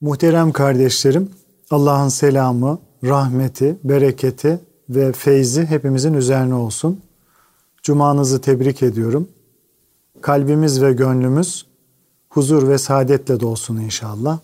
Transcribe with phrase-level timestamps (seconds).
[0.00, 1.30] Muhterem kardeşlerim,
[1.70, 7.02] Allah'ın selamı, rahmeti, bereketi ve feyzi hepimizin üzerine olsun.
[7.82, 9.28] Cumanızı tebrik ediyorum.
[10.20, 11.66] Kalbimiz ve gönlümüz
[12.28, 14.38] huzur ve saadetle dolsun inşallah.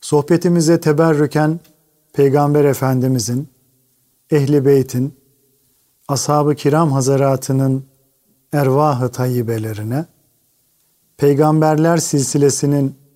[0.00, 1.60] Sohbetimize teberrüken
[2.12, 3.48] Peygamber Efendimizin,
[4.30, 5.14] Ehli Beyt'in,
[6.08, 7.84] Ashab-ı Kiram Hazaratının
[8.52, 10.04] ervah-ı tayyibelerine,
[11.16, 13.01] Peygamberler silsilesinin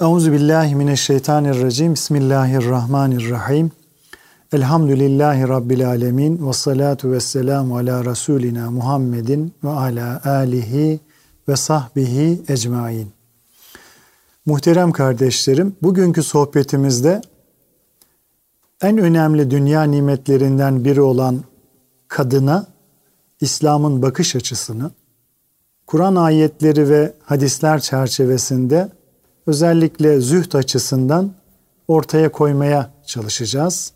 [0.00, 1.94] Euzu billahi mineşşeytanirracim.
[1.94, 3.70] Bismillahirrahmanirrahim.
[4.52, 11.00] Elhamdülillahi rabbil alamin ve salatu vesselamu ala rasulina Muhammedin ve ala alihi
[11.48, 13.08] ve sahbihi ecmaîn.
[14.46, 17.20] Muhterem kardeşlerim, bugünkü sohbetimizde
[18.82, 21.44] en önemli dünya nimetlerinden biri olan
[22.08, 22.66] kadına
[23.40, 24.90] İslam'ın bakış açısını
[25.86, 28.96] Kur'an ayetleri ve hadisler çerçevesinde
[29.46, 31.32] özellikle züht açısından
[31.88, 33.92] ortaya koymaya çalışacağız.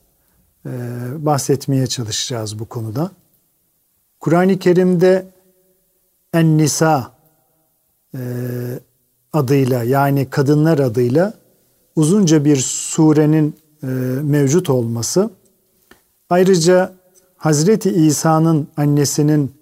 [0.66, 0.70] Ee,
[1.18, 3.10] bahsetmeye çalışacağız bu konuda.
[4.20, 5.26] Kur'an-ı Kerim'de
[6.32, 7.12] En-Nisa
[8.14, 8.20] e,
[9.32, 11.34] adıyla yani kadınlar adıyla
[11.96, 13.86] uzunca bir surenin e,
[14.22, 15.30] mevcut olması
[16.30, 16.92] ayrıca
[17.36, 19.52] Hazreti İsa'nın annesinin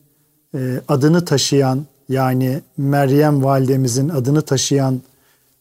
[0.54, 5.00] e, adını taşıyan yani Meryem validemizin adını taşıyan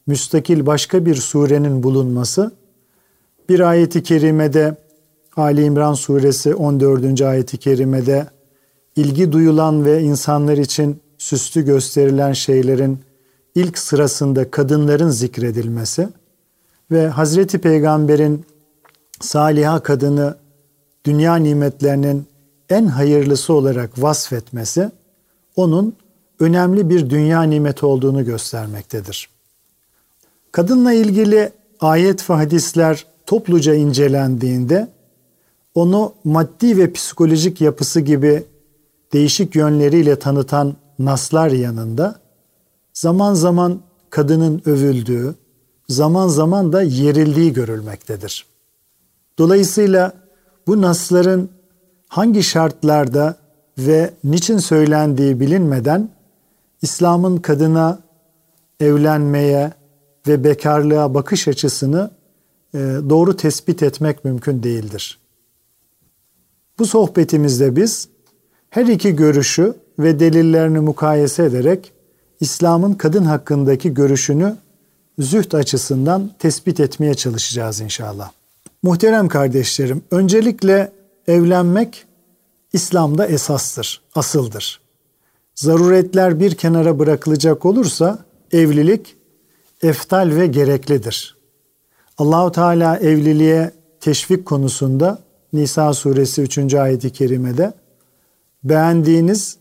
[0.07, 2.51] müstakil başka bir surenin bulunması
[3.49, 4.75] bir ayeti kerimede
[5.37, 7.21] Ali İmran suresi 14.
[7.21, 8.27] ayeti kerimede
[8.95, 12.99] ilgi duyulan ve insanlar için süslü gösterilen şeylerin
[13.55, 16.09] ilk sırasında kadınların zikredilmesi
[16.91, 18.45] ve Hazreti Peygamber'in
[19.21, 20.35] saliha kadını
[21.05, 22.25] dünya nimetlerinin
[22.69, 24.91] en hayırlısı olarak vasfetmesi
[25.55, 25.95] onun
[26.39, 29.36] önemli bir dünya nimeti olduğunu göstermektedir.
[30.51, 34.87] Kadınla ilgili ayet ve hadisler topluca incelendiğinde
[35.75, 38.43] onu maddi ve psikolojik yapısı gibi
[39.13, 42.19] değişik yönleriyle tanıtan naslar yanında
[42.93, 45.35] zaman zaman kadının övüldüğü,
[45.89, 48.45] zaman zaman da yerildiği görülmektedir.
[49.37, 50.13] Dolayısıyla
[50.67, 51.49] bu nasların
[52.07, 53.35] hangi şartlarda
[53.77, 56.09] ve niçin söylendiği bilinmeden
[56.81, 57.99] İslam'ın kadına
[58.79, 59.73] evlenmeye
[60.27, 62.11] ve bekarlığa bakış açısını
[62.73, 62.77] e,
[63.09, 65.19] doğru tespit etmek mümkün değildir.
[66.79, 68.09] Bu sohbetimizde biz
[68.69, 71.93] her iki görüşü ve delillerini mukayese ederek
[72.39, 74.55] İslam'ın kadın hakkındaki görüşünü
[75.19, 78.31] züht açısından tespit etmeye çalışacağız inşallah.
[78.83, 80.91] Muhterem kardeşlerim, öncelikle
[81.27, 82.05] evlenmek
[82.73, 84.81] İslam'da esastır, asıldır.
[85.55, 89.16] Zaruretler bir kenara bırakılacak olursa evlilik
[89.81, 91.37] eftal ve gereklidir.
[92.17, 95.19] Allahu Teala evliliğe teşvik konusunda
[95.53, 96.73] Nisa suresi 3.
[96.73, 97.73] ayeti kerimede
[98.63, 99.57] beğendiğiniz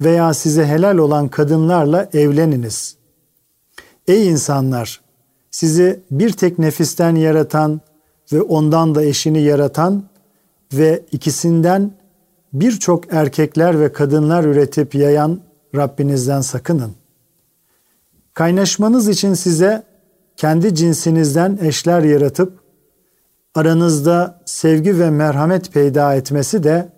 [0.00, 2.96] veya size helal olan kadınlarla evleniniz.
[4.08, 5.00] Ey insanlar!
[5.50, 7.80] Sizi bir tek nefisten yaratan
[8.32, 10.04] ve ondan da eşini yaratan
[10.72, 11.92] ve ikisinden
[12.52, 15.40] birçok erkekler ve kadınlar üretip yayan
[15.74, 17.01] Rabbinizden sakının.
[18.34, 19.82] Kaynaşmanız için size
[20.36, 22.58] kendi cinsinizden eşler yaratıp
[23.54, 26.88] aranızda sevgi ve merhamet peyda etmesi de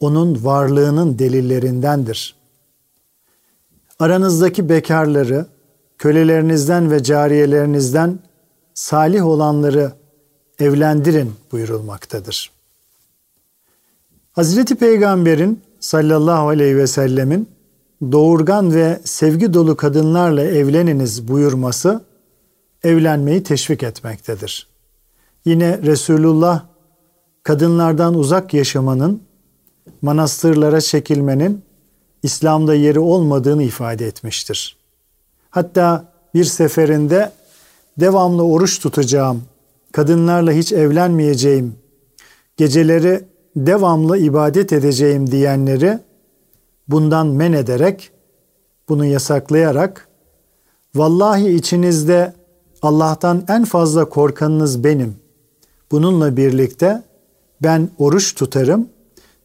[0.00, 2.36] onun varlığının delillerindendir.
[3.98, 5.46] Aranızdaki bekarları,
[5.98, 8.18] kölelerinizden ve cariyelerinizden
[8.74, 9.92] salih olanları
[10.58, 12.50] evlendirin buyurulmaktadır.
[14.32, 17.53] Hazreti Peygamber'in sallallahu aleyhi ve sellemin
[18.12, 22.04] doğurgan ve sevgi dolu kadınlarla evleniniz buyurması
[22.84, 24.68] evlenmeyi teşvik etmektedir.
[25.44, 26.64] Yine Resulullah
[27.42, 29.22] kadınlardan uzak yaşamanın,
[30.02, 31.62] manastırlara çekilmenin
[32.22, 34.76] İslam'da yeri olmadığını ifade etmiştir.
[35.50, 37.32] Hatta bir seferinde
[38.00, 39.42] devamlı oruç tutacağım,
[39.92, 41.74] kadınlarla hiç evlenmeyeceğim,
[42.56, 43.24] geceleri
[43.56, 45.98] devamlı ibadet edeceğim diyenleri
[46.88, 48.10] bundan men ederek,
[48.88, 50.08] bunu yasaklayarak,
[50.94, 52.34] vallahi içinizde
[52.82, 55.16] Allah'tan en fazla korkanınız benim.
[55.90, 57.02] Bununla birlikte
[57.62, 58.88] ben oruç tutarım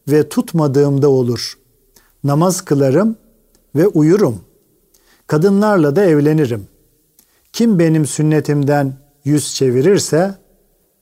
[0.08, 1.58] ve tutmadığımda olur.
[2.24, 3.16] Namaz kılarım
[3.74, 4.40] ve uyurum.
[5.26, 6.68] Kadınlarla da evlenirim.
[7.52, 8.94] Kim benim sünnetimden
[9.24, 10.34] yüz çevirirse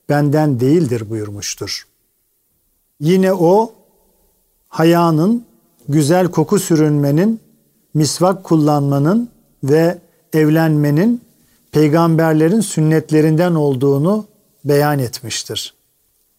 [0.09, 1.87] benden değildir buyurmuştur.
[2.99, 3.73] Yine o
[4.67, 5.45] hayanın,
[5.89, 7.39] güzel koku sürünmenin,
[7.93, 9.29] misvak kullanmanın
[9.63, 9.97] ve
[10.33, 11.21] evlenmenin
[11.71, 14.25] peygamberlerin sünnetlerinden olduğunu
[14.65, 15.73] beyan etmiştir.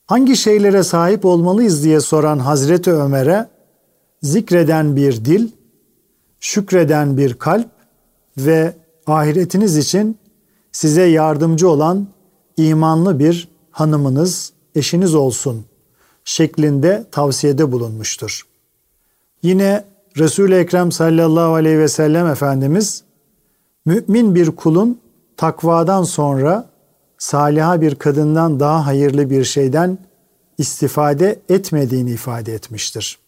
[0.07, 3.49] Hangi şeylere sahip olmalıyız diye soran Hazreti Ömer'e
[4.23, 5.49] zikreden bir dil,
[6.41, 7.69] şükreden bir kalp
[8.39, 8.75] ve
[9.07, 10.19] ahiretiniz için
[10.73, 12.07] size yardımcı olan
[12.57, 15.65] imanlı bir hanımınız, eşiniz olsun
[16.25, 18.50] şeklinde tavsiyede bulunmuştur.
[19.43, 19.85] Yine
[20.19, 23.05] Resul-i Ekrem sallallahu aleyhi ve sellem Efendimiz
[23.87, 25.01] mümin bir kulun
[25.37, 26.71] takvadan sonra
[27.19, 29.99] saliha bir kadından daha hayırlı bir şeyden
[30.59, 33.19] istifade etmediğini ifade etmiştir.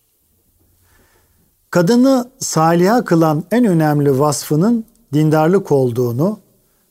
[1.71, 6.39] Kadını saliha kılan en önemli vasfının dindarlık olduğunu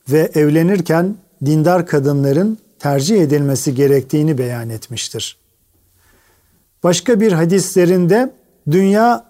[0.08, 5.36] ve evlenirken dindar kadınların tercih edilmesi gerektiğini beyan etmiştir.
[6.82, 8.32] Başka bir hadislerinde
[8.70, 9.24] dünya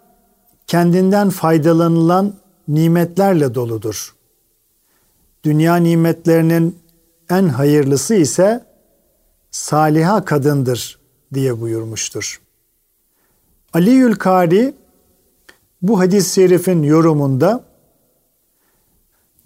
[0.67, 2.35] kendinden faydalanılan
[2.69, 4.15] nimetlerle doludur.
[5.45, 6.79] Dünya nimetlerinin
[7.31, 8.65] en hayırlısı ise
[9.51, 10.99] saliha kadındır
[11.35, 12.41] diye buyurmuştur.
[13.73, 14.75] Ali Yülkari
[15.83, 17.65] bu hadis-i şerifin yorumunda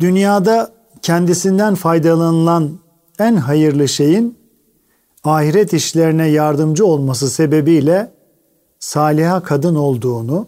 [0.00, 0.73] dünyada
[1.03, 2.79] kendisinden faydalanılan
[3.19, 4.38] en hayırlı şeyin
[5.25, 8.16] ahiret işlerine yardımcı olması sebebiyle
[8.87, 10.47] saliha kadın olduğunu,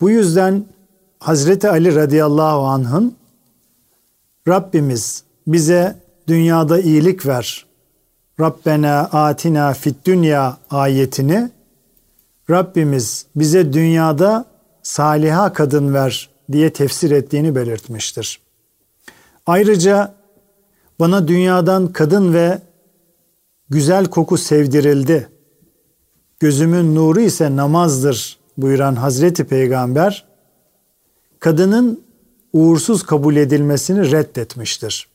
[0.00, 0.64] bu yüzden
[1.18, 3.16] Hazreti Ali radıyallahu anh'ın
[4.48, 5.96] Rabbimiz bize
[6.28, 7.66] dünyada iyilik ver.
[8.40, 11.50] Rabbena atina fit dünya ayetini
[12.50, 14.44] Rabbimiz bize dünyada
[14.82, 18.40] saliha kadın ver diye tefsir ettiğini belirtmiştir.
[19.46, 20.14] Ayrıca
[21.00, 22.58] bana dünyadan kadın ve
[23.70, 25.33] güzel koku sevdirildi.
[26.40, 30.24] Gözümün nuru ise namazdır buyuran Hazreti Peygamber
[31.40, 32.04] kadının
[32.52, 35.08] uğursuz kabul edilmesini reddetmiştir.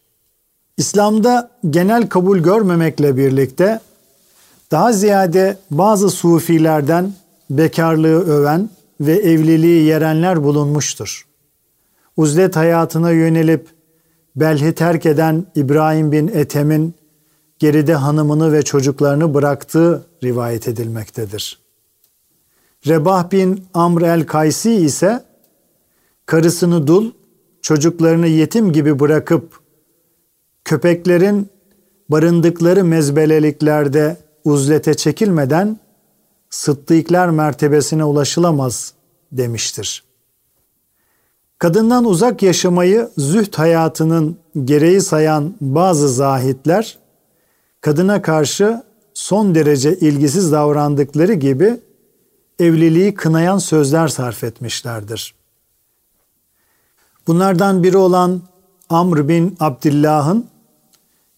[0.77, 3.79] İslam'da genel kabul görmemekle birlikte
[4.71, 7.13] daha ziyade bazı sufilerden
[7.49, 8.69] bekarlığı öven
[9.01, 11.25] ve evliliği yerenler bulunmuştur.
[12.17, 13.67] Uzlet hayatına yönelip
[14.35, 16.95] Belhi terk eden İbrahim bin Ethem'in
[17.59, 21.59] geride hanımını ve çocuklarını bıraktığı rivayet edilmektedir.
[22.87, 25.25] Rebah bin Amr el-Kaysi ise
[26.25, 27.11] karısını dul,
[27.61, 29.59] çocuklarını yetim gibi bırakıp
[30.65, 31.49] köpeklerin
[32.09, 35.79] barındıkları mezbeleliklerde uzlete çekilmeden
[36.49, 38.93] sıddıklar mertebesine ulaşılamaz
[39.31, 40.03] demiştir.
[41.57, 46.98] Kadından uzak yaşamayı züht hayatının gereği sayan bazı zahitler,
[47.81, 48.83] kadına karşı
[49.13, 51.79] son derece ilgisiz davrandıkları gibi
[52.59, 55.35] evliliği kınayan sözler sarf etmişlerdir.
[57.27, 58.41] Bunlardan biri olan
[58.89, 60.47] Amr bin Abdillah'ın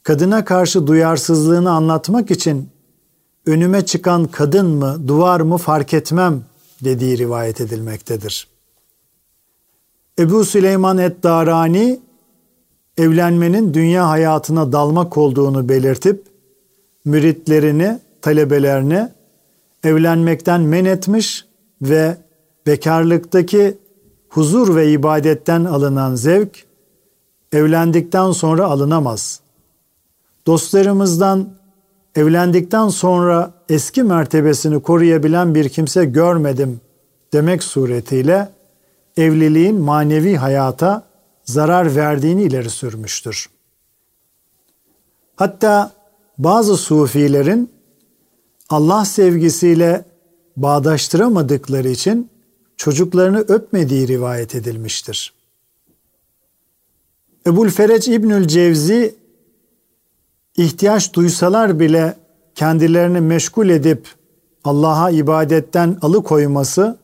[0.03, 2.69] kadına karşı duyarsızlığını anlatmak için
[3.45, 6.43] önüme çıkan kadın mı, duvar mı fark etmem
[6.83, 8.47] dediği rivayet edilmektedir.
[10.19, 11.99] Ebu Süleyman et-Darani
[12.97, 16.30] evlenmenin dünya hayatına dalmak olduğunu belirtip
[17.05, 19.09] müritlerini, talebelerini
[19.83, 21.45] evlenmekten men etmiş
[21.81, 22.17] ve
[22.67, 23.77] bekarlıktaki
[24.29, 26.65] huzur ve ibadetten alınan zevk
[27.51, 29.39] evlendikten sonra alınamaz.
[30.47, 31.49] Dostlarımızdan
[32.15, 36.81] evlendikten sonra eski mertebesini koruyabilen bir kimse görmedim
[37.33, 38.49] demek suretiyle
[39.17, 41.03] evliliğin manevi hayata
[41.43, 43.49] zarar verdiğini ileri sürmüştür.
[45.35, 45.91] Hatta
[46.43, 47.69] bazı sufilerin
[48.69, 50.05] Allah sevgisiyle
[50.57, 52.29] bağdaştıramadıkları için
[52.77, 55.33] çocuklarını öpmediği rivayet edilmiştir.
[57.47, 59.15] Ebul Fereç İbnül Cevzi
[60.57, 62.15] ihtiyaç duysalar bile
[62.55, 64.07] kendilerini meşgul edip
[64.63, 66.97] Allah'a ibadetten alıkoyması,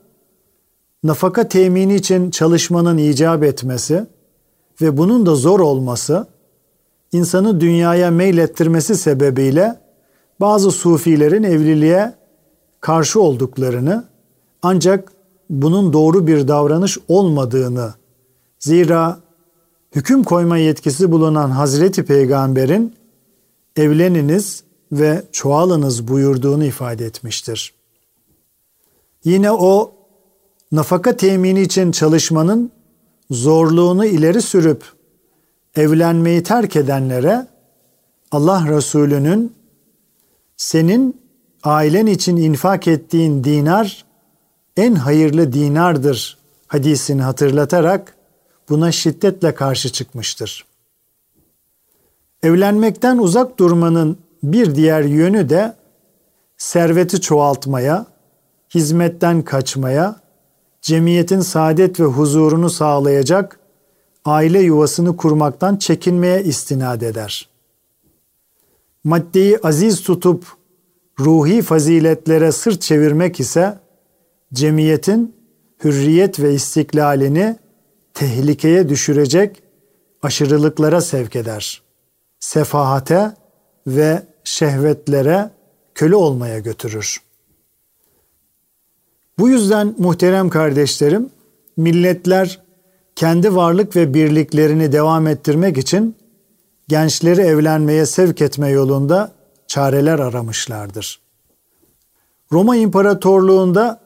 [1.03, 4.05] nafaka temini için çalışmanın icap etmesi
[4.81, 6.27] ve bunun da zor olması,
[7.11, 9.79] insanı dünyaya meylettirmesi sebebiyle
[10.39, 12.13] bazı sufilerin evliliğe
[12.81, 14.03] karşı olduklarını
[14.61, 15.11] ancak
[15.49, 17.93] bunun doğru bir davranış olmadığını
[18.59, 19.19] zira
[19.95, 22.93] hüküm koyma yetkisi bulunan Hazreti Peygamber'in
[23.75, 27.73] evleniniz, ve çoğalınız buyurduğunu ifade etmiştir.
[29.23, 29.91] Yine o
[30.71, 32.71] nafaka temini için çalışmanın
[33.31, 34.83] zorluğunu ileri sürüp
[35.77, 37.47] evlenmeyi terk edenlere
[38.31, 39.55] Allah Resulü'nün
[40.57, 41.21] senin
[41.63, 44.05] ailen için infak ettiğin dinar
[44.77, 48.15] en hayırlı dinardır hadisini hatırlatarak
[48.69, 50.65] buna şiddetle karşı çıkmıştır.
[52.43, 55.75] Evlenmekten uzak durmanın bir diğer yönü de
[56.57, 58.05] serveti çoğaltmaya,
[58.75, 60.15] hizmetten kaçmaya,
[60.81, 63.56] cemiyetin saadet ve huzurunu sağlayacak
[64.27, 67.49] aile yuvasını kurmaktan çekinmeye istinad eder.
[69.03, 70.45] Maddeyi aziz tutup
[71.19, 73.79] ruhi faziletlere sırt çevirmek ise
[74.53, 75.35] cemiyetin
[75.83, 77.55] hürriyet ve istiklalini
[78.13, 79.63] tehlikeye düşürecek
[80.21, 81.81] aşırılıklara sevk eder.
[82.39, 83.31] Sefahate
[83.87, 85.51] ve şehvetlere
[85.95, 87.21] köle olmaya götürür.
[89.39, 91.29] Bu yüzden muhterem kardeşlerim,
[91.77, 92.66] milletler
[93.17, 96.15] kendi varlık ve birliklerini devam ettirmek için
[96.87, 99.31] gençleri evlenmeye sevk etme yolunda
[99.67, 101.19] çareler aramışlardır.
[102.51, 103.99] Roma İmparatorluğunda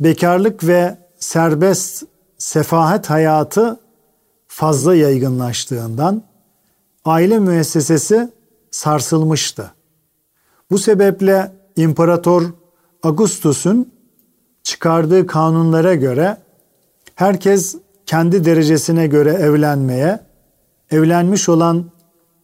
[0.00, 2.04] bekarlık ve serbest
[2.38, 3.80] sefahet hayatı
[4.46, 6.22] fazla yaygınlaştığından
[7.04, 8.32] aile müessesesi
[8.70, 9.72] sarsılmıştı.
[10.70, 12.42] Bu sebeple İmparator
[13.02, 13.92] Augustus'un
[14.62, 16.36] çıkardığı kanunlara göre
[17.14, 17.76] herkes
[18.08, 20.20] kendi derecesine göre evlenmeye,
[20.90, 21.84] evlenmiş olan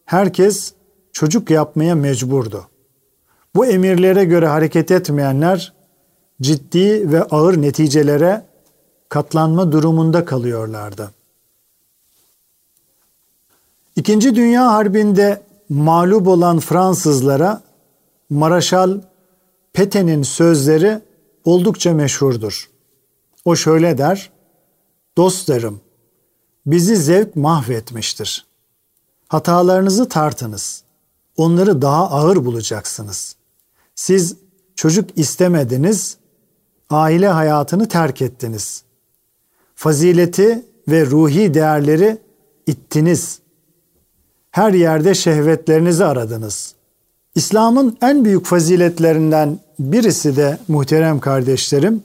[0.05, 0.73] herkes
[1.13, 2.67] çocuk yapmaya mecburdu.
[3.55, 5.73] Bu emirlere göre hareket etmeyenler
[6.41, 8.45] ciddi ve ağır neticelere
[9.09, 11.11] katlanma durumunda kalıyorlardı.
[13.95, 17.61] İkinci Dünya Harbi'nde mağlup olan Fransızlara
[18.29, 19.01] Maraşal
[19.73, 21.01] Peten'in sözleri
[21.45, 22.69] oldukça meşhurdur.
[23.45, 24.34] O şöyle der,
[25.17, 25.81] Dostlarım,
[26.65, 28.45] bizi zevk mahvetmiştir.
[29.27, 30.83] Hatalarınızı tartınız.
[31.37, 33.35] Onları daha ağır bulacaksınız.
[33.95, 34.35] Siz
[34.75, 36.17] çocuk istemediniz,
[36.89, 38.83] aile hayatını terk ettiniz.
[39.75, 42.17] Fazileti ve ruhi değerleri
[42.67, 43.39] ittiniz.
[44.51, 46.75] Her yerde şehvetlerinizi aradınız.
[47.35, 52.03] İslam'ın en büyük faziletlerinden birisi de muhterem kardeşlerim,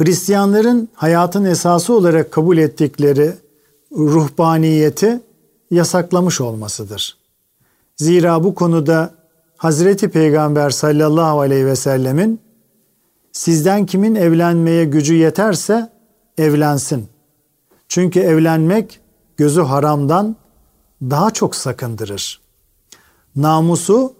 [0.00, 3.32] Hristiyanların hayatın esası olarak kabul ettikleri
[3.92, 5.20] ruhbaniyeti
[5.70, 7.18] yasaklamış olmasıdır.
[7.96, 9.14] Zira bu konuda
[9.56, 12.40] Hazreti Peygamber sallallahu aleyhi ve sellemin
[13.32, 15.90] sizden kimin evlenmeye gücü yeterse
[16.38, 17.08] evlensin.
[17.88, 19.00] Çünkü evlenmek
[19.36, 20.36] gözü haramdan
[21.02, 22.40] daha çok sakındırır.
[23.36, 24.12] Namusu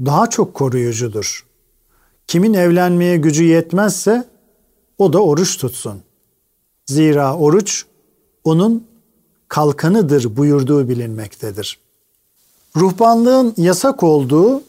[0.00, 1.46] daha çok koruyucudur.
[2.26, 4.35] Kimin evlenmeye gücü yetmezse
[4.98, 6.02] o da oruç tutsun.
[6.86, 7.84] Zira oruç
[8.44, 8.86] onun
[9.48, 11.78] kalkanıdır buyurduğu bilinmektedir.
[12.76, 14.62] Ruhbanlığın yasak olduğu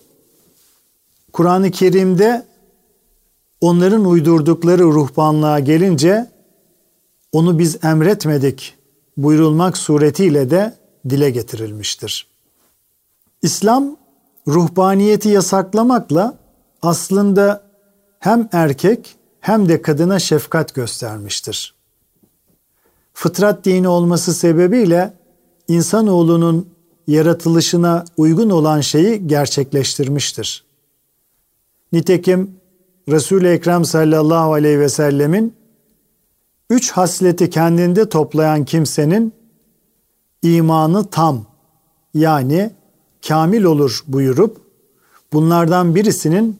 [1.33, 2.45] Kur'an-ı Kerim'de
[3.61, 6.31] onların uydurdukları ruhbanlığa gelince
[7.31, 8.75] onu biz emretmedik
[9.17, 10.73] buyurulmak suretiyle de
[11.09, 12.27] dile getirilmiştir.
[13.41, 13.97] İslam
[14.47, 16.37] ruhbaniyeti yasaklamakla
[16.81, 17.63] aslında
[18.19, 21.75] hem erkek hem de kadına şefkat göstermiştir.
[23.13, 25.13] Fıtrat dini olması sebebiyle
[25.67, 26.69] insanoğlunun
[27.07, 30.65] yaratılışına uygun olan şeyi gerçekleştirmiştir.
[31.91, 32.51] Nitekim
[33.09, 35.53] Resul-i Ekrem sallallahu aleyhi ve sellemin
[36.69, 39.33] üç hasleti kendinde toplayan kimsenin
[40.41, 41.45] imanı tam
[42.13, 42.71] yani
[43.27, 44.57] kamil olur buyurup
[45.33, 46.59] bunlardan birisinin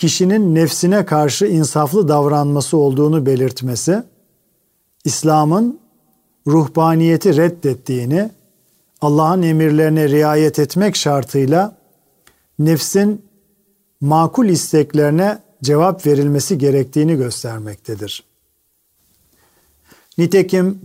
[0.00, 4.02] kişinin nefsine karşı insaflı davranması olduğunu belirtmesi,
[5.04, 5.80] İslam'ın
[6.46, 8.30] ruhbaniyeti reddettiğini,
[9.00, 11.76] Allah'ın emirlerine riayet etmek şartıyla
[12.58, 13.22] nefsin
[14.00, 18.24] makul isteklerine cevap verilmesi gerektiğini göstermektedir.
[20.18, 20.80] Nitekim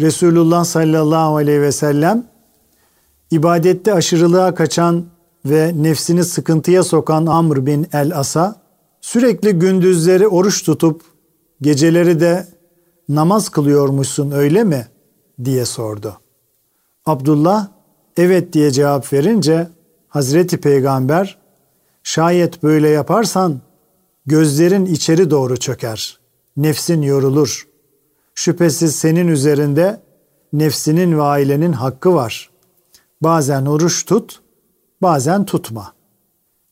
[0.00, 2.26] Resulullah sallallahu aleyhi ve sellem
[3.30, 5.04] ibadette aşırılığa kaçan
[5.44, 8.62] ve nefsini sıkıntıya sokan Amr bin el-As'a
[9.00, 11.02] sürekli gündüzleri oruç tutup
[11.60, 12.46] geceleri de
[13.08, 14.86] namaz kılıyormuşsun öyle mi
[15.44, 16.20] diye sordu.
[17.06, 17.68] Abdullah
[18.16, 19.68] evet diye cevap verince
[20.08, 21.38] Hazreti Peygamber
[22.02, 23.60] şayet böyle yaparsan
[24.26, 26.20] gözlerin içeri doğru çöker,
[26.56, 27.68] nefsin yorulur.
[28.34, 30.00] Şüphesiz senin üzerinde
[30.52, 32.50] nefsinin ve ailenin hakkı var.
[33.20, 34.41] Bazen oruç tut,
[35.02, 35.92] bazen tutma.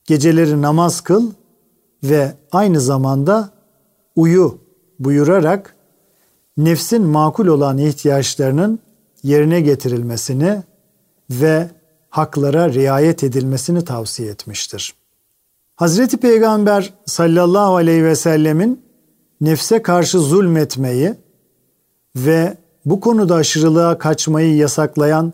[0.04, 1.30] Geceleri namaz kıl
[2.04, 3.50] ve aynı zamanda
[4.16, 4.58] uyu
[4.98, 5.76] buyurarak
[6.56, 8.78] nefsin makul olan ihtiyaçlarının
[9.22, 10.62] yerine getirilmesini
[11.30, 11.70] ve
[12.10, 14.94] haklara riayet edilmesini tavsiye etmiştir.
[15.76, 18.82] Hazreti Peygamber sallallahu aleyhi ve sellemin
[19.40, 21.14] nefse karşı zulmetmeyi
[22.16, 25.32] ve bu konuda aşırılığa kaçmayı yasaklayan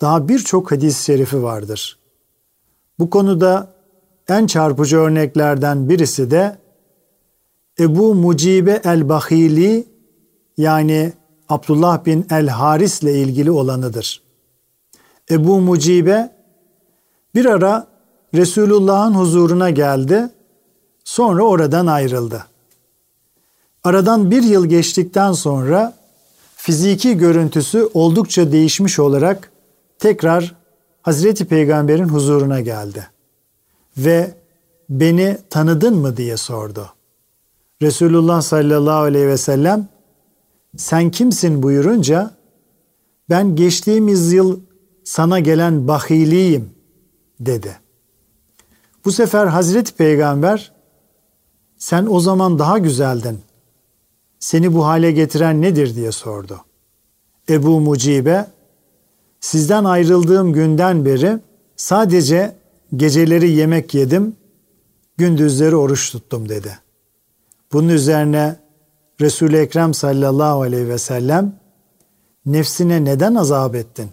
[0.00, 1.98] daha birçok hadis-i şerifi vardır.
[2.98, 3.68] Bu konuda
[4.28, 6.58] en çarpıcı örneklerden birisi de
[7.80, 9.86] Ebu Mucibe el-Bahili
[10.56, 11.12] yani
[11.48, 14.22] Abdullah bin el-Haris ile ilgili olanıdır.
[15.30, 16.32] Ebu Mucibe
[17.34, 17.86] bir ara
[18.34, 20.30] Resulullah'ın huzuruna geldi,
[21.04, 22.46] sonra oradan ayrıldı.
[23.84, 25.94] Aradan bir yıl geçtikten sonra
[26.56, 29.52] fiziki görüntüsü oldukça değişmiş olarak
[29.98, 30.54] tekrar
[31.06, 33.06] Hazreti Peygamber'in huzuruna geldi.
[33.98, 34.34] Ve
[34.90, 36.92] beni tanıdın mı diye sordu.
[37.82, 39.88] Resulullah sallallahu aleyhi ve sellem
[40.76, 42.30] sen kimsin buyurunca
[43.30, 44.60] ben geçtiğimiz yıl
[45.04, 46.70] sana gelen bahiliyim
[47.40, 47.78] dedi.
[49.04, 50.72] Bu sefer Hazreti Peygamber
[51.78, 53.40] sen o zaman daha güzeldin.
[54.38, 56.60] Seni bu hale getiren nedir diye sordu.
[57.48, 58.55] Ebu Mucibe
[59.46, 61.38] sizden ayrıldığım günden beri
[61.76, 62.56] sadece
[62.96, 64.36] geceleri yemek yedim,
[65.16, 66.78] gündüzleri oruç tuttum dedi.
[67.72, 68.56] Bunun üzerine
[69.20, 71.52] Resul-i Ekrem sallallahu aleyhi ve sellem
[72.46, 74.10] nefsine neden azap ettin?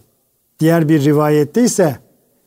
[0.60, 1.98] Diğer bir rivayette ise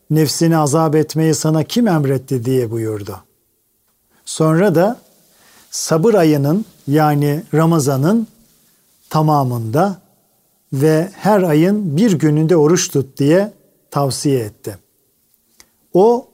[0.10, 3.17] nefsini azap etmeyi sana kim emretti diye buyurdu.
[4.25, 5.00] Sonra da
[5.72, 8.27] sabır ayının yani Ramazan'ın
[9.10, 10.07] tamamında
[10.74, 13.54] ve her ayın bir gününde oruç tut diye
[13.92, 14.78] tavsiye etti.
[15.94, 16.28] O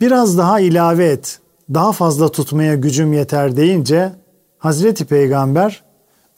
[0.00, 1.40] biraz daha ilave et,
[1.74, 4.12] daha fazla tutmaya gücüm yeter deyince
[4.58, 5.84] Hazreti Peygamber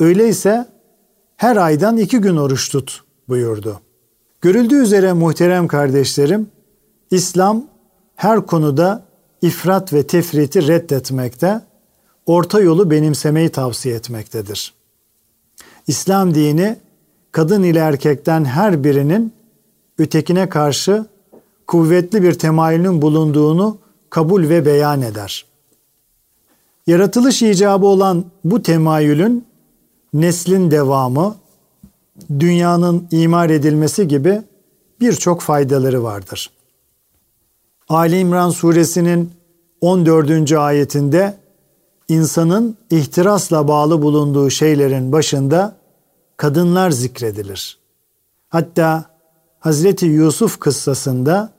[0.00, 0.66] öyleyse
[1.37, 3.81] her aydan iki gün oruç tut buyurdu.
[4.40, 6.48] Görüldüğü üzere muhterem kardeşlerim,
[7.11, 7.66] İslam
[8.16, 9.05] her konuda
[9.42, 11.61] ifrat ve tefriti reddetmekte,
[12.27, 14.74] orta yolu benimsemeyi tavsiye etmektedir.
[15.87, 16.77] İslam dini
[17.37, 19.33] kadın ile erkekten her birinin
[19.99, 21.07] ötekine karşı
[21.66, 23.79] kuvvetli bir temayülün bulunduğunu
[24.11, 25.44] kabul ve beyan eder.
[26.87, 29.44] Yaratılış icabı olan bu temayülün
[30.14, 31.37] neslin devamı,
[32.40, 34.42] dünyanın imar edilmesi gibi
[35.01, 36.51] birçok faydaları vardır.
[37.88, 39.31] Ali İmran suresinin
[39.81, 40.53] 14.
[40.53, 41.37] ayetinde
[42.09, 45.77] insanın ihtirasla bağlı bulunduğu şeylerin başında
[46.37, 47.79] kadınlar zikredilir.
[48.49, 49.05] Hatta
[49.59, 51.53] Hazreti Yusuf kıssasında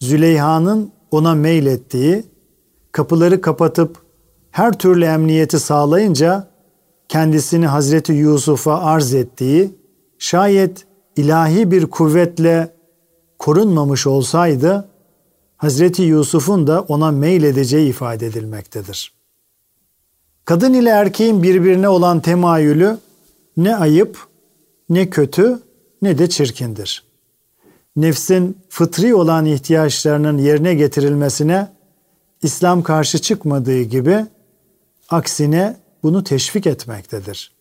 [0.00, 2.24] Züleyha'nın ona meylettiği,
[2.92, 3.96] kapıları kapatıp
[4.50, 6.48] her türlü emniyeti sağlayınca
[7.08, 9.74] kendisini Hazreti Yusuf'a arz ettiği,
[10.18, 10.86] şayet
[11.16, 12.74] ilahi bir kuvvetle
[13.38, 14.88] korunmamış olsaydı,
[15.56, 19.12] Hazreti Yusuf'un da ona meyledeceği ifade edilmektedir.
[20.44, 22.98] Kadın ile erkeğin birbirine olan temayülü
[23.56, 24.18] ne ayıp,
[24.88, 25.60] ne kötü,
[26.02, 27.04] ne de çirkindir.
[27.96, 31.68] Nefsin fıtri olan ihtiyaçlarının yerine getirilmesine
[32.42, 34.26] İslam karşı çıkmadığı gibi
[35.08, 37.52] aksine bunu teşvik etmektedir.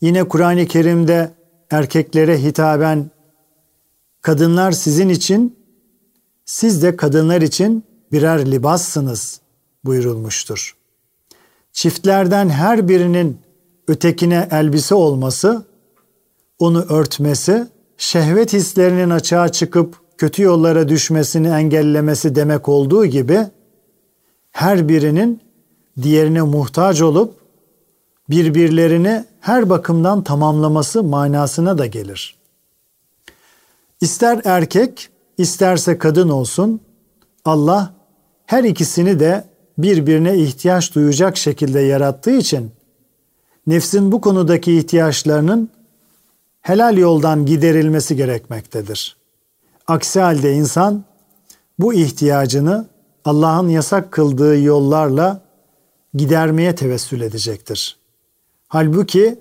[0.00, 1.30] Yine Kur'an-ı Kerim'de
[1.70, 3.10] erkeklere hitaben
[4.22, 5.56] kadınlar sizin için
[6.44, 9.40] siz de kadınlar için birer libassınız
[9.84, 10.76] buyurulmuştur.
[11.72, 13.38] Çiftlerden her birinin
[13.88, 15.66] ötekine elbise olması,
[16.58, 17.66] onu örtmesi,
[17.96, 23.38] şehvet hislerinin açığa çıkıp kötü yollara düşmesini engellemesi demek olduğu gibi
[24.52, 25.40] her birinin
[26.02, 27.34] diğerine muhtaç olup
[28.30, 32.36] birbirlerini her bakımdan tamamlaması manasına da gelir.
[34.00, 36.80] İster erkek, isterse kadın olsun,
[37.44, 37.94] Allah
[38.46, 39.44] her ikisini de
[39.78, 42.70] birbirine ihtiyaç duyacak şekilde yarattığı için
[43.66, 45.70] nefsin bu konudaki ihtiyaçlarının
[46.60, 49.16] helal yoldan giderilmesi gerekmektedir.
[49.86, 51.04] Aksi halde insan
[51.78, 52.86] bu ihtiyacını
[53.24, 55.40] Allah'ın yasak kıldığı yollarla
[56.14, 57.96] gidermeye tevessül edecektir.
[58.68, 59.38] Halbuki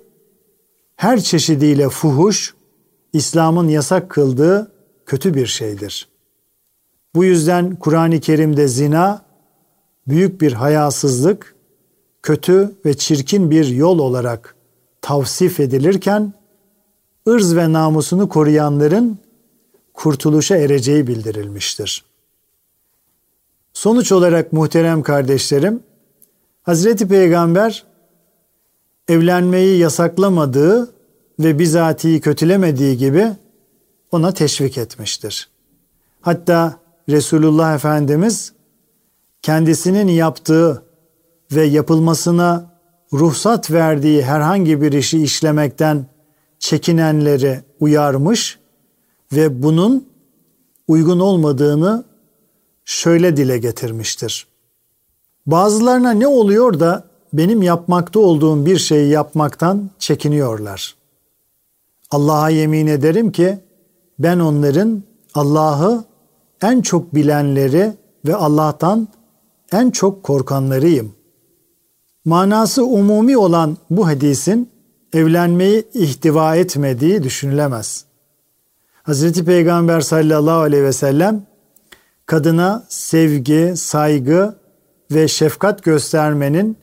[0.95, 2.55] her çeşidiyle fuhuş
[3.13, 4.71] İslam'ın yasak kıldığı
[5.05, 6.07] kötü bir şeydir.
[7.15, 9.25] Bu yüzden Kur'an-ı Kerim'de zina
[10.07, 11.55] büyük bir hayasızlık,
[12.23, 14.55] kötü ve çirkin bir yol olarak
[15.01, 16.33] tavsif edilirken
[17.29, 19.17] ırz ve namusunu koruyanların
[19.93, 22.03] kurtuluşa ereceği bildirilmiştir.
[23.73, 25.83] Sonuç olarak muhterem kardeşlerim,
[26.63, 27.83] Hazreti Peygamber
[29.07, 30.93] evlenmeyi yasaklamadığı
[31.39, 33.31] ve bizatihi kötülemediği gibi
[34.11, 35.49] ona teşvik etmiştir.
[36.21, 36.79] Hatta
[37.09, 38.53] Resulullah Efendimiz
[39.41, 40.83] kendisinin yaptığı
[41.51, 42.71] ve yapılmasına
[43.13, 46.05] ruhsat verdiği herhangi bir işi işlemekten
[46.59, 48.59] çekinenleri uyarmış
[49.33, 50.07] ve bunun
[50.87, 52.03] uygun olmadığını
[52.85, 54.47] şöyle dile getirmiştir.
[55.45, 60.95] Bazılarına ne oluyor da benim yapmakta olduğum bir şeyi yapmaktan çekiniyorlar.
[62.11, 63.59] Allah'a yemin ederim ki
[64.19, 66.03] ben onların Allah'ı
[66.61, 67.93] en çok bilenleri
[68.25, 69.07] ve Allah'tan
[69.71, 71.13] en çok korkanlarıyım.
[72.25, 74.69] Manası umumi olan bu hadisin
[75.13, 78.05] evlenmeyi ihtiva etmediği düşünülemez.
[79.03, 81.43] Hazreti Peygamber sallallahu aleyhi ve sellem
[82.25, 84.55] kadına sevgi, saygı
[85.11, 86.77] ve şefkat göstermenin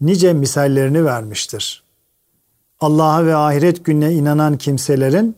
[0.00, 1.82] nice misallerini vermiştir.
[2.80, 5.36] Allah'a ve ahiret gününe inanan kimselerin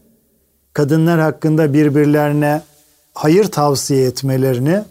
[0.72, 2.62] kadınlar hakkında birbirlerine
[3.14, 4.82] hayır tavsiye etmelerini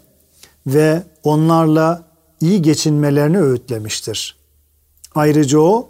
[0.66, 2.02] ve onlarla
[2.40, 4.41] iyi geçinmelerini öğütlemiştir.
[5.14, 5.88] Ayrıca o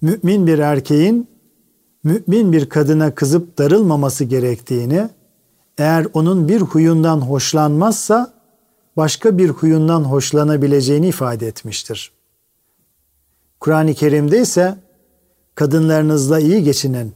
[0.00, 1.28] mümin bir erkeğin
[2.04, 5.08] mümin bir kadına kızıp darılmaması gerektiğini,
[5.78, 8.32] eğer onun bir huyundan hoşlanmazsa
[8.96, 12.12] başka bir huyundan hoşlanabileceğini ifade etmiştir.
[13.60, 14.76] Kur'an-ı Kerim'de ise
[15.54, 17.12] kadınlarınızla iyi geçinin.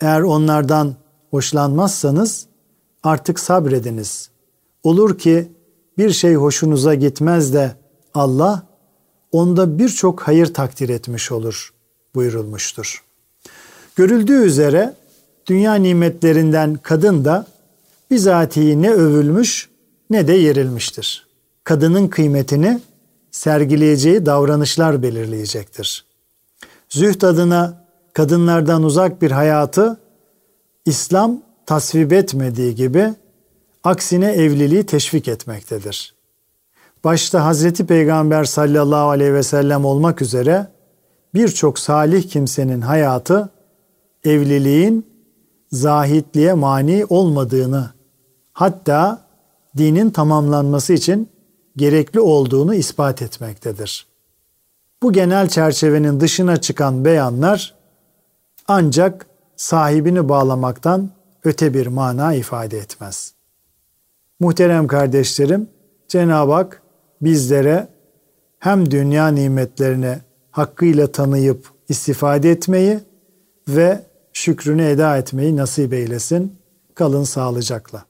[0.00, 0.94] Eğer onlardan
[1.30, 2.46] hoşlanmazsanız
[3.02, 4.30] artık sabrediniz.
[4.82, 5.52] Olur ki
[5.98, 7.76] bir şey hoşunuza gitmez de
[8.14, 8.66] Allah
[9.34, 11.74] onda birçok hayır takdir etmiş olur
[12.14, 13.04] buyurulmuştur.
[13.96, 14.94] Görüldüğü üzere
[15.46, 17.46] dünya nimetlerinden kadın da
[18.10, 19.68] bizatihi ne övülmüş
[20.10, 21.26] ne de yerilmiştir.
[21.64, 22.80] Kadının kıymetini
[23.30, 26.04] sergileyeceği davranışlar belirleyecektir.
[26.88, 30.00] Zühd adına kadınlardan uzak bir hayatı
[30.84, 33.14] İslam tasvip etmediği gibi
[33.84, 36.14] aksine evliliği teşvik etmektedir.
[37.04, 40.66] Başta Hazreti Peygamber sallallahu aleyhi ve sellem olmak üzere
[41.34, 43.48] birçok salih kimsenin hayatı
[44.24, 45.06] evliliğin
[45.72, 47.90] zahitliğe mani olmadığını
[48.52, 49.22] hatta
[49.76, 51.28] dinin tamamlanması için
[51.76, 54.06] gerekli olduğunu ispat etmektedir.
[55.02, 57.74] Bu genel çerçevenin dışına çıkan beyanlar
[58.68, 61.10] ancak sahibini bağlamaktan
[61.44, 63.34] öte bir mana ifade etmez.
[64.40, 65.68] Muhterem kardeşlerim,
[66.08, 66.83] Cenab-ı Hak
[67.24, 67.88] bizlere
[68.58, 70.18] hem dünya nimetlerini
[70.50, 73.00] hakkıyla tanıyıp istifade etmeyi
[73.68, 74.00] ve
[74.32, 76.58] şükrünü eda etmeyi nasip eylesin.
[76.94, 78.04] Kalın sağlıcakla.